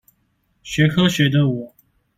[0.63, 1.75] 學科學的我